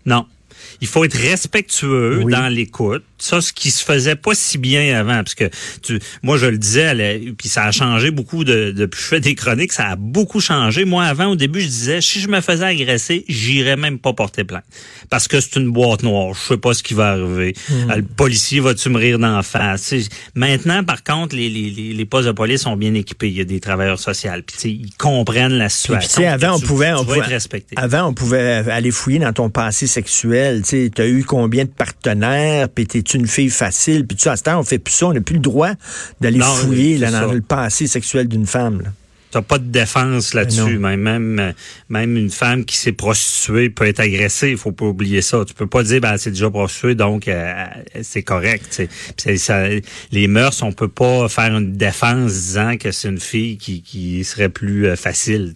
Non. 0.07 0.25
Il 0.81 0.88
faut 0.88 1.06
être 1.06 1.18
respectueux 1.18 2.24
dans 2.28 2.52
l'écoute 2.52 3.04
ça, 3.17 3.41
ce 3.41 3.53
qui 3.53 3.71
se 3.71 3.83
faisait 3.83 4.15
pas 4.15 4.35
si 4.35 4.57
bien 4.57 4.97
avant, 4.97 5.23
parce 5.23 5.35
que 5.35 5.50
tu, 5.81 6.00
moi 6.23 6.38
je 6.38 6.47
le 6.47 6.57
disais, 6.57 6.94
puis 7.38 7.50
ça 7.50 7.63
a 7.65 7.71
changé 7.71 8.12
beaucoup 8.12 8.44
de, 8.44 8.71
depuis 8.71 8.97
que 8.97 9.03
je 9.03 9.07
fais 9.07 9.19
des 9.19 9.35
chroniques, 9.35 9.73
ça 9.73 9.89
a 9.89 9.95
beaucoup 9.95 10.39
changé. 10.39 10.85
Moi 10.85 11.03
avant, 11.03 11.27
au 11.27 11.35
début, 11.35 11.62
je 11.62 11.67
disais, 11.67 12.01
si 12.01 12.19
je 12.19 12.27
me 12.27 12.41
faisais 12.41 12.65
agresser, 12.65 13.25
j'irais 13.27 13.77
même 13.77 14.00
pas 14.00 14.13
porter 14.13 14.44
plainte, 14.44 14.65
parce 15.09 15.27
que 15.27 15.39
c'est 15.39 15.56
une 15.57 15.71
boîte 15.71 16.03
noire, 16.03 16.33
je 16.33 16.39
sais 16.39 16.57
pas 16.57 16.73
ce 16.73 16.83
qui 16.83 16.94
va 16.94 17.12
arriver. 17.12 17.53
Hmm. 17.69 17.91
Euh, 17.91 17.95
le 17.97 18.03
policier 18.03 18.59
va-tu 18.59 18.89
me 18.89 18.97
rire 18.97 19.19
d'en 19.19 19.41
face? 19.44 19.94
Maintenant, 20.35 20.83
par 20.83 21.03
contre, 21.03 21.35
les, 21.35 21.50
les, 21.50 21.69
les, 21.69 22.06
postes 22.06 22.27
de 22.27 22.31
police 22.31 22.61
sont 22.61 22.75
bien 22.75 22.94
équipés. 22.94 23.27
Il 23.27 23.38
y 23.38 23.41
a 23.41 23.45
des 23.45 23.59
travailleurs 23.59 24.00
sociaux, 24.00 24.31
puis 24.45 24.69
ils 24.69 24.94
comprennent 24.97 25.57
la 25.57 25.69
situation. 25.69 26.21
Puis, 26.21 26.25
avant, 26.25 26.56
on 26.56 26.59
pouvait, 26.59 26.94
on 26.94 27.06
pouvait 27.06 27.21
avant, 27.75 28.07
on 28.07 28.13
pouvait 28.13 28.69
aller 28.69 28.91
fouiller 28.91 29.19
dans 29.19 29.33
ton 29.33 29.50
passé 29.50 29.88
sexuel. 29.88 30.63
Tu 30.63 30.91
as 30.97 31.07
eu 31.07 31.23
combien 31.23 31.65
de 31.65 31.69
partenaires, 31.69 32.69
puis 32.69 32.88
une 33.15 33.27
fille 33.27 33.50
facile, 33.50 34.06
puis 34.06 34.17
ça. 34.19 34.33
À 34.33 34.38
ce 34.38 34.44
temps, 34.44 34.59
on 34.59 34.63
fait 34.63 34.79
plus 34.79 34.94
ça, 34.94 35.07
on 35.07 35.13
n'a 35.13 35.21
plus 35.21 35.35
le 35.35 35.41
droit 35.41 35.71
d'aller 36.21 36.39
fouiller 36.41 37.00
dans 37.00 37.31
le 37.31 37.41
passé 37.41 37.88
sexuel 37.88 38.28
d'une 38.28 38.45
femme. 38.45 38.81
Là 38.81 38.90
t'as 39.31 39.41
pas 39.41 39.57
de 39.57 39.65
défense 39.65 40.33
là-dessus. 40.33 40.77
Même, 40.77 41.01
même, 41.01 41.53
même 41.89 42.17
une 42.17 42.29
femme 42.29 42.65
qui 42.65 42.77
s'est 42.77 42.91
prostituée 42.91 43.69
peut 43.69 43.85
être 43.85 43.99
agressée. 43.99 44.51
Il 44.51 44.57
faut 44.57 44.71
pas 44.71 44.85
oublier 44.85 45.21
ça. 45.21 45.44
Tu 45.45 45.53
peux 45.53 45.67
pas 45.67 45.83
dire, 45.83 46.01
ben, 46.01 46.17
c'est 46.17 46.31
déjà 46.31 46.49
prostituée, 46.49 46.95
donc 46.95 47.27
euh, 47.27 47.65
c'est 48.01 48.23
correct. 48.23 48.83
Ça, 49.37 49.67
les 50.11 50.27
mœurs, 50.27 50.61
on 50.63 50.71
peut 50.71 50.87
pas 50.87 51.27
faire 51.27 51.55
une 51.55 51.73
défense 51.73 52.31
disant 52.31 52.77
que 52.77 52.91
c'est 52.91 53.09
une 53.09 53.19
fille 53.19 53.57
qui, 53.57 53.81
qui 53.81 54.23
serait 54.23 54.49
plus 54.49 54.87
euh, 54.87 54.95
facile. 54.95 55.53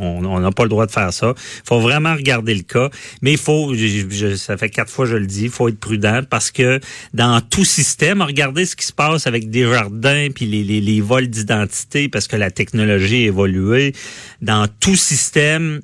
On 0.00 0.40
n'a 0.40 0.50
pas 0.50 0.64
le 0.64 0.68
droit 0.68 0.86
de 0.86 0.92
faire 0.92 1.12
ça. 1.12 1.34
Il 1.36 1.68
faut 1.68 1.80
vraiment 1.80 2.14
regarder 2.14 2.54
le 2.54 2.62
cas. 2.62 2.90
Mais 3.20 3.32
il 3.32 3.38
faut, 3.38 3.74
je, 3.74 4.36
ça 4.36 4.56
fait 4.56 4.70
quatre 4.70 4.90
fois 4.90 5.04
que 5.04 5.12
je 5.12 5.16
le 5.16 5.26
dis, 5.26 5.44
il 5.44 5.50
faut 5.50 5.68
être 5.68 5.78
prudent 5.78 6.22
parce 6.28 6.50
que 6.50 6.80
dans 7.14 7.40
tout 7.40 7.64
système, 7.64 8.22
regardez 8.22 8.66
ce 8.66 8.76
qui 8.76 8.86
se 8.86 8.92
passe 8.92 9.26
avec 9.26 9.50
des 9.50 9.64
jardins 9.64 10.28
puis 10.34 10.46
les, 10.46 10.64
les, 10.64 10.80
les 10.80 11.00
vols 11.00 11.28
d'identité 11.28 12.08
parce 12.08 12.26
que 12.26 12.36
la 12.36 12.50
technologie 12.50 13.01
évoluer 13.10 13.92
dans 14.40 14.66
tout 14.80 14.96
système 14.96 15.80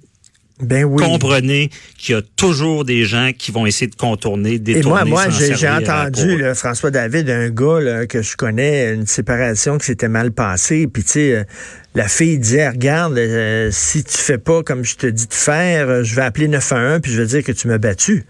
ben 0.61 0.85
oui. 0.85 1.05
Comprenez 1.05 1.71
qu'il 1.97 2.17
y 2.17 2.19
a 2.19 2.23
toujours 2.37 2.85
des 2.85 3.05
gens 3.05 3.31
qui 3.37 3.53
vont 3.53 3.65
essayer 3.65 3.87
de 3.87 3.95
contourner, 3.95 4.59
détourner. 4.59 5.03
Et 5.03 5.11
moi, 5.11 5.27
moi, 5.29 5.31
j'ai 5.31 5.69
entendu 5.69 6.43
François 6.55 6.91
David, 6.91 7.31
un 7.31 7.49
gars 7.51 8.07
que 8.07 8.23
je 8.23 8.37
connais, 8.37 8.93
une 8.93 9.07
séparation 9.07 9.79
qui 9.79 9.87
s'était 9.87 10.09
mal 10.09 10.33
passée, 10.33 10.89
puis 10.89 11.05
tu 11.05 11.11
sais, 11.11 11.33
euh, 11.37 11.45
la 11.95 12.09
fille 12.09 12.39
disait, 12.39 12.69
regarde, 12.69 13.17
euh, 13.17 13.69
si 13.73 14.03
tu 14.03 14.19
fais 14.19 14.39
pas 14.39 14.63
comme 14.63 14.85
je 14.85 14.97
te 14.97 15.07
dis 15.07 15.29
de 15.29 15.35
faire, 15.35 15.89
euh, 15.89 16.03
je 16.03 16.15
vais 16.17 16.23
appeler 16.23 16.49
911 16.49 17.01
puis 17.03 17.13
je 17.13 17.21
vais 17.21 17.27
dire 17.27 17.45
que 17.45 17.53
tu 17.53 17.69
m'as 17.69 17.79
battu. 17.79 18.25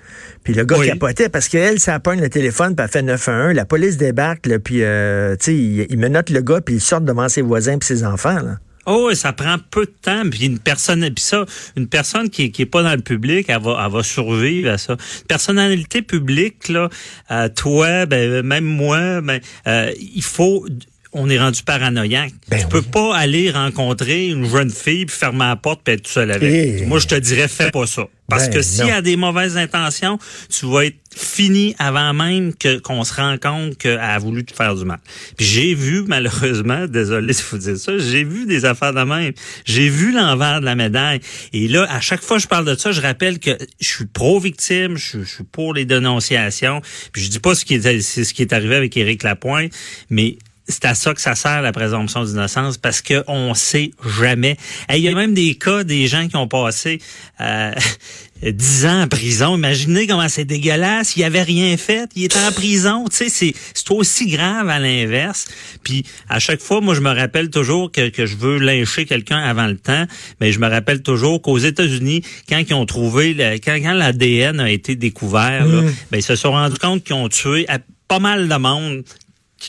Puis 0.45 0.53
le 0.53 0.65
gars 0.65 0.77
capotait 0.85 1.29
parce 1.31 1.49
qu'elle, 1.49 1.81
ça 1.81 1.99
pogne 1.99 2.21
le 2.21 2.29
téléphone, 2.29 2.77
puis 2.77 2.85
elle 2.85 2.91
fait 2.91 3.03
911, 3.03 3.55
la 3.55 3.65
police 3.65 3.97
débarque, 3.97 4.47
là, 4.47 4.59
puis 4.59 4.77
tu 4.77 4.83
sais, 4.83 5.55
il, 5.55 5.87
il 5.89 5.99
menotte 5.99 6.29
le 6.29 6.43
gars, 6.43 6.61
puis 6.61 6.77
il 6.77 6.81
sort 6.81 7.01
devant 7.01 7.29
ses 7.29 7.43
voisins 7.43 7.79
puis 7.79 7.87
ses 7.87 8.05
enfants. 8.05 8.41
Là. 8.41 8.59
Oh, 8.91 9.13
ça 9.13 9.35
prend 9.35 9.57
peu 9.71 9.85
de 9.85 9.93
temps. 10.01 10.23
Puis 10.31 10.47
une 10.47 10.59
personne, 10.59 11.01
puis 11.11 11.23
ça, 11.23 11.45
une 11.77 11.89
personne 11.89 12.31
qui, 12.31 12.51
qui 12.51 12.63
est 12.63 12.67
pas 12.67 12.83
dans 12.83 12.95
le 12.95 13.03
public, 13.03 13.47
elle 13.49 13.61
va, 13.61 13.83
elle 13.85 13.93
va 13.93 14.03
survivre 14.03 14.71
à 14.71 14.79
ça. 14.79 14.97
Personnalité 15.29 16.01
publique, 16.01 16.69
là, 16.69 16.89
euh, 17.31 17.49
toi, 17.51 18.07
ben, 18.07 18.43
même 18.43 18.65
moi, 18.65 19.21
ben, 19.21 19.41
euh, 19.67 19.93
il 20.01 20.23
faut 20.23 20.67
on 21.13 21.29
est 21.31 21.39
rendu 21.39 21.63
paranoïaque. 21.63 22.33
Ben 22.49 22.61
tu 22.61 22.67
peux 22.69 22.83
pas 22.83 23.17
aller 23.17 23.51
rencontrer 23.51 24.29
une 24.29 24.49
jeune 24.49 24.71
fille, 24.71 25.07
puis 25.07 25.17
fermer 25.17 25.47
la 25.47 25.57
porte, 25.57 25.81
puis 25.85 25.95
être 25.95 26.03
tout 26.03 26.13
seul 26.13 26.31
avec. 26.31 26.53
Eh. 26.53 26.87
Moi, 26.87 26.99
je 26.99 27.07
te 27.07 27.15
dirais, 27.15 27.49
fais 27.49 27.71
pas 27.71 27.87
ça. 27.87 28.07
Parce 28.29 28.49
Ben, 28.49 28.55
que 28.57 28.63
s'il 28.63 28.87
y 28.87 28.91
a 28.91 29.01
des 29.01 29.17
mauvaises 29.17 29.57
intentions, 29.57 30.19
tu 30.51 30.67
vas 30.67 30.85
être 30.85 30.99
fini 31.17 31.75
avant 31.79 32.13
même 32.13 32.55
que 32.55 32.79
qu'on 32.79 33.03
se 33.03 33.15
rende 33.15 33.41
compte 33.41 33.79
qu'elle 33.79 33.99
a 33.99 34.19
voulu 34.19 34.45
te 34.45 34.55
faire 34.55 34.75
du 34.75 34.85
mal. 34.85 34.99
Puis 35.39 35.47
j'ai 35.47 35.75
vu, 35.75 36.05
malheureusement, 36.07 36.87
désolé 36.89 37.33
si 37.33 37.43
vous 37.51 37.57
dites 37.57 37.79
ça, 37.79 37.97
j'ai 37.97 38.25
vu 38.25 38.45
des 38.45 38.67
affaires 38.67 38.93
de 38.93 39.03
même. 39.03 39.33
J'ai 39.65 39.89
vu 39.89 40.13
l'envers 40.13 40.61
de 40.61 40.67
la 40.67 40.75
médaille. 40.75 41.21
Et 41.55 41.69
là, 41.69 41.87
à 41.91 42.01
chaque 42.01 42.21
fois 42.21 42.37
que 42.37 42.43
je 42.43 42.49
parle 42.49 42.67
de 42.67 42.75
ça, 42.75 42.93
je 42.93 43.01
rappelle 43.01 43.39
que 43.39 43.57
je 43.81 43.87
suis 43.87 44.05
pro-victime, 44.07 44.99
je, 44.99 45.21
je 45.21 45.29
suis 45.37 45.45
pour 45.45 45.73
les 45.73 45.87
dénonciations. 45.87 46.83
Puis 47.13 47.23
je 47.23 47.31
dis 47.31 47.41
pas 47.41 47.55
ce 47.55 47.65
qui 47.65 47.75
est, 47.77 48.01
c'est 48.03 48.25
ce 48.25 48.35
qui 48.35 48.43
est 48.43 48.53
arrivé 48.53 48.77
avec 48.77 48.95
Éric 48.95 49.23
Lapointe, 49.23 49.73
mais 50.11 50.37
c'est 50.69 50.85
à 50.85 50.95
ça 50.95 51.15
que 51.15 51.21
ça 51.21 51.35
sert 51.35 51.63
la 51.63 51.73
présomption 51.73 52.25
d'innocence 52.25 52.77
parce 52.79 53.01
que 53.01 53.25
on 53.27 53.55
sait 53.55 53.91
jamais. 54.21 54.57
Hey, 54.89 55.01
Il 55.01 55.05
y 55.05 55.09
a 55.09 55.15
même 55.15 55.35
des 55.35 55.55
cas 55.55 55.83
des 55.85 56.07
gens 56.07 56.29
qui 56.29 56.37
ont 56.37 56.49
passé 56.49 57.01
euh, 57.41 57.73
10 58.43 58.87
ans 58.87 59.03
en 59.03 59.09
prison. 59.09 59.57
Imaginez 59.57 60.07
comment 60.07 60.29
c'est 60.29 60.45
dégueulasse. 60.45 61.17
Il 61.17 61.25
avait 61.25 61.43
rien 61.43 61.77
fait. 61.77 62.09
Il 62.15 62.25
était 62.25 62.39
en 62.39 62.53
prison. 62.53 63.05
Tu 63.11 63.17
sais, 63.17 63.29
c'est 63.29 63.55
c'est 63.75 63.91
aussi 63.91 64.27
grave 64.27 64.69
à 64.69 64.79
l'inverse. 64.79 65.47
Puis 65.83 66.05
à 66.29 66.39
chaque 66.39 66.61
fois, 66.61 66.81
moi, 66.81 66.95
je 66.95 67.01
me 67.01 67.11
rappelle 67.11 67.51
toujours 67.51 67.91
que, 67.91 68.11
que 68.11 68.27
je 68.27 68.37
veux 68.37 68.59
lyncher 68.59 69.07
quelqu'un 69.07 69.39
avant 69.39 69.67
le 69.67 69.77
temps, 69.79 70.05
mais 70.41 70.53
je 70.53 70.61
me 70.61 70.69
rappelle 70.69 71.03
toujours 71.03 71.41
qu'aux 71.43 71.59
États-Unis, 71.59 72.23
quand 72.49 72.59
ils 72.59 72.75
ont 72.75 72.87
trouvé, 72.87 73.35
le, 73.35 73.55
quand, 73.57 73.75
quand 73.83 73.95
l'ADN 73.95 74.61
a 74.61 74.71
été 74.71 74.95
découvert, 74.97 75.67
là, 75.67 75.83
ben, 76.11 76.19
ils 76.19 76.23
se 76.23 76.37
sont 76.37 76.51
rendus 76.53 76.79
compte 76.79 77.03
qu'ils 77.05 77.15
ont 77.17 77.29
tué 77.29 77.65
à- 77.69 77.79
pas 78.07 78.19
mal 78.21 78.49
de 78.49 78.55
monde 78.57 79.03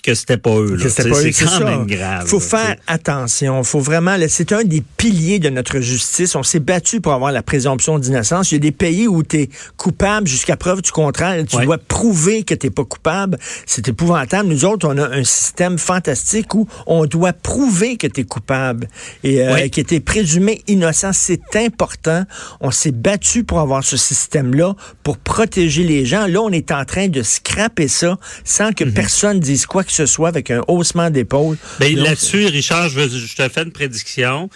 que 0.04 0.14
c'était 0.14 0.38
pas 0.38 0.52
eux. 0.56 0.78
C'est 0.88 1.04
quand 1.32 1.50
ça. 1.50 1.60
même 1.66 1.86
grave. 1.88 2.28
faut 2.28 2.40
faire 2.40 2.76
attention. 2.88 3.64
faut 3.64 3.80
vraiment. 3.80 4.16
C'est 4.28 4.52
un 4.52 4.64
des 4.64 4.84
piliers 4.98 5.40
de 5.40 5.50
notre 5.50 5.80
justice. 5.80 6.36
On 6.36 6.44
s'est 6.44 6.60
battu 6.60 7.02
pour 7.02 7.14
avoir 7.14 7.32
la 7.32 7.42
présomption 7.42 7.98
d'innocence. 8.00 8.52
Il 8.52 8.56
y 8.56 8.58
a 8.58 8.60
des 8.60 8.72
pays 8.72 9.08
où 9.08 9.24
tu 9.24 9.38
es 9.42 9.50
coupable 9.78 10.28
jusqu'à 10.28 10.58
preuve 10.58 10.82
du 10.82 10.92
contraire. 10.92 11.44
Tu 11.46 11.56
Ouais. 11.58 11.66
dois 11.66 11.78
prouver 11.80 12.44
que 12.44 12.54
tu 12.54 12.70
pas 12.72 12.86
coupable. 12.86 13.38
C'est 13.66 13.88
épouvantable. 13.88 14.48
Nous 14.50 14.64
autres, 14.66 14.88
on 14.88 14.98
a 14.98 15.08
un 15.10 15.24
système 15.24 15.78
fantastique 15.80 16.54
où 16.54 16.68
on 16.86 17.06
doit 17.06 17.34
prouver 17.34 17.98
que 17.98 18.06
tu 18.08 18.22
es 18.22 18.24
coupable 18.26 18.88
et 19.24 19.42
euh, 19.42 19.54
Ouais. 19.54 19.70
que 19.70 19.82
tu 19.82 19.96
es 19.96 20.00
présumé 20.00 20.62
innocent. 20.68 21.12
C'est 21.14 21.56
important. 21.56 22.26
On 22.62 22.70
s'est 22.72 22.92
battu 22.92 23.44
pour 23.44 23.60
avoir 23.60 23.84
ce 23.84 23.98
système-là, 23.98 24.76
pour 25.04 25.18
protéger 25.18 25.84
les 25.84 26.06
gens. 26.06 26.28
Là, 26.28 26.42
on 26.42 26.52
est 26.52 26.72
en 26.72 26.86
train 26.86 27.08
de 27.08 27.24
scraper 27.24 27.88
ça 27.88 28.18
sans 28.44 28.68
Mhm. 28.68 28.74
que 28.76 28.84
personne 28.86 29.40
dise 29.40 29.66
quoi 29.66 29.79
que 29.84 29.92
ce 29.92 30.06
soit 30.06 30.30
avec 30.30 30.52
un 30.52 30.62
haussement 30.68 31.10
d'épaule. 31.10 31.58
Ben, 31.80 31.96
là-dessus, 31.96 32.46
Richard, 32.48 32.90
je, 32.90 33.00
veux- 33.00 33.10
je 33.10 33.36
te 33.36 33.48
fais 33.50 33.64
une 33.64 33.72
prédiction. 33.72 34.50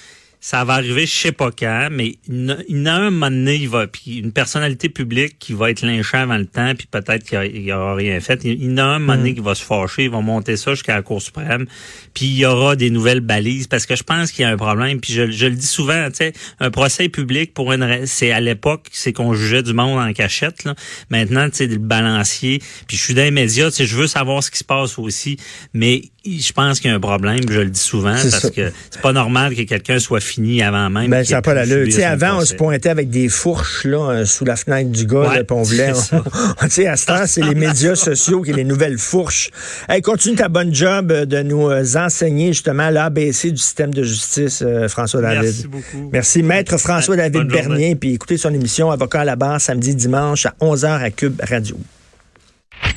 Ça 0.45 0.65
va 0.65 0.73
arriver, 0.73 1.05
je 1.05 1.15
sais 1.15 1.31
pas 1.31 1.51
quand, 1.57 1.87
mais 1.89 2.17
il 2.27 2.47
y 2.47 2.51
a- 2.51 2.57
il 2.67 2.85
un 2.85 3.09
moment 3.11 3.29
donné, 3.31 3.55
il 3.55 3.69
va, 3.69 3.87
puis 3.87 4.17
une 4.17 4.33
personnalité 4.33 4.89
publique 4.89 5.39
qui 5.39 5.53
va 5.53 5.71
être 5.71 5.83
lynchée 5.85 6.17
avant 6.17 6.35
le 6.35 6.45
temps, 6.45 6.73
puis 6.77 6.85
peut-être 6.91 7.23
qu'il 7.23 7.71
aura 7.71 7.95
rien 7.95 8.19
fait. 8.19 8.41
Il 8.43 8.61
y 8.75 8.77
a 8.77 8.85
un 8.85 8.99
moment 8.99 9.13
Mm. 9.13 9.17
donné 9.19 9.33
qui 9.35 9.39
va 9.39 9.55
se 9.55 9.63
fâcher, 9.63 10.03
ils 10.03 10.09
vont 10.09 10.21
monter 10.21 10.57
ça 10.57 10.71
jusqu'à 10.73 10.95
la 10.95 11.01
Cour 11.01 11.21
suprême, 11.21 11.65
puis 12.13 12.25
il 12.25 12.35
y 12.39 12.45
aura 12.45 12.75
des 12.75 12.89
nouvelles 12.89 13.21
balises, 13.21 13.67
parce 13.67 13.85
que 13.85 13.95
je 13.95 14.03
pense 14.03 14.33
qu'il 14.33 14.41
y 14.41 14.45
a 14.45 14.49
un 14.49 14.57
problème, 14.57 14.99
puis 14.99 15.13
je, 15.13 15.31
je 15.31 15.45
le 15.45 15.55
dis 15.55 15.65
souvent, 15.65 16.09
tu 16.09 16.17
sais, 16.17 16.33
un 16.59 16.71
procès 16.71 17.07
public, 17.07 17.53
pour 17.53 17.71
une, 17.71 18.05
c'est 18.05 18.33
à 18.33 18.41
l'époque, 18.41 18.87
c'est 18.91 19.13
qu'on 19.13 19.33
jugeait 19.33 19.63
du 19.63 19.71
monde 19.71 19.97
en 19.97 20.11
cachette, 20.11 20.65
là. 20.65 20.75
Maintenant, 21.09 21.49
tu 21.49 21.55
sais, 21.55 21.67
le 21.67 21.77
balancier, 21.77 22.59
puis 22.89 22.97
je 22.97 23.01
suis 23.01 23.13
dans 23.13 23.21
les 23.23 23.31
médias, 23.31 23.69
tu 23.71 23.77
sais, 23.77 23.85
je 23.85 23.95
veux 23.95 24.07
savoir 24.07 24.43
ce 24.43 24.51
qui 24.51 24.59
se 24.59 24.65
passe 24.65 24.99
aussi, 24.99 25.37
mais 25.73 26.01
je 26.25 26.53
pense 26.53 26.79
qu'il 26.79 26.89
y 26.89 26.93
a 26.93 26.95
un 26.95 27.01
problème, 27.01 27.41
je 27.49 27.59
le 27.59 27.69
dis 27.69 27.79
souvent, 27.79 28.11
parce 28.13 28.39
ça. 28.39 28.49
que 28.49 28.71
c'est 28.89 29.01
pas 29.01 29.11
normal 29.11 29.55
que 29.55 29.63
quelqu'un 29.63 29.99
soit 29.99 30.21
fini 30.21 30.61
avant 30.61 30.89
même. 30.89 31.09
Ben, 31.09 31.23
ça 31.25 31.35
n'a 31.35 31.41
pas 31.41 31.53
l'allure. 31.53 31.87
avant, 32.05 32.37
on 32.37 32.45
se 32.45 32.53
pointait 32.53 32.89
avec 32.89 33.09
des 33.09 33.27
fourches 33.27 33.83
là, 33.83 34.09
euh, 34.09 34.25
sous 34.25 34.45
la 34.45 34.55
fenêtre 34.55 34.89
du 34.89 35.05
gars, 35.05 35.27
Ouais, 35.29 35.37
là, 35.39 35.43
on 35.49 35.63
voulait. 35.63 35.93
c'est 35.93 36.15
ça. 36.15 36.23
tu 36.61 36.69
sais, 36.69 36.87
à 36.87 36.95
ce 36.95 37.05
temps, 37.07 37.25
c'est 37.27 37.41
les 37.41 37.55
médias 37.55 37.95
sociaux 37.95 38.41
qui 38.41 38.51
sont 38.51 38.57
les 38.57 38.63
nouvelles 38.63 38.97
fourches. 38.97 39.49
Hey, 39.89 40.01
continue 40.01 40.35
ta 40.35 40.47
bonne 40.47 40.73
job 40.73 41.11
euh, 41.11 41.25
de 41.25 41.41
nous 41.41 41.69
euh, 41.69 41.83
enseigner 41.95 42.47
justement 42.53 42.89
l'ABC 42.89 43.51
du 43.51 43.57
système 43.57 43.93
de 43.93 44.03
justice, 44.03 44.63
euh, 44.65 44.87
François 44.87 45.21
David. 45.21 45.43
Merci 45.43 45.67
beaucoup. 45.67 46.09
Merci, 46.11 46.43
Maître 46.43 46.77
François 46.77 47.17
David 47.17 47.33
Bonne. 47.33 47.47
Bernier. 47.47 47.95
Puis 47.95 48.13
écoutez 48.13 48.37
son 48.37 48.53
émission 48.53 48.91
Avocat 48.91 49.21
à 49.21 49.25
la 49.25 49.35
barre 49.35 49.59
samedi, 49.59 49.93
dimanche 49.95 50.45
à 50.45 50.55
11h 50.61 51.01
à 51.01 51.09
Cube 51.09 51.41
Radio. 51.47 51.77